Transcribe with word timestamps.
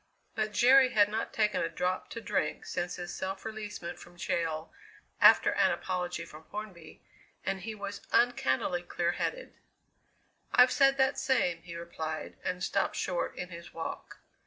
But 0.33 0.51
Jerry 0.51 0.93
had 0.93 1.09
not 1.09 1.31
taken 1.31 1.61
a 1.61 1.69
drop 1.69 2.09
to 2.09 2.21
drink 2.21 2.65
since 2.65 2.95
his 2.95 3.13
self 3.15 3.43
releasement 3.45 3.99
from 3.99 4.17
jail 4.17 4.73
(after 5.21 5.53
an 5.53 5.69
apology 5.69 6.25
from 6.25 6.45
Hornby), 6.45 7.03
and 7.45 7.59
he 7.61 7.75
was 7.75 8.01
uncannily 8.11 8.81
clear 8.81 9.11
headed. 9.11 9.53
"I've 10.55 10.71
said 10.71 10.97
that 10.97 11.19
same!" 11.19 11.61
he 11.61 11.75
replied, 11.75 12.35
and 12.43 12.63
stopped 12.63 12.95
short 12.95 13.35
in 13.37 13.49
his 13.49 13.75
walk. 13.75 14.17